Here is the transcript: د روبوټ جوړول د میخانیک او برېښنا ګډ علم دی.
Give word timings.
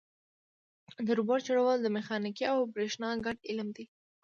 د 1.05 1.07
روبوټ 1.17 1.39
جوړول 1.47 1.77
د 1.81 1.87
میخانیک 1.97 2.37
او 2.51 2.57
برېښنا 2.73 3.09
ګډ 3.25 3.37
علم 3.49 3.67
دی. 3.75 3.85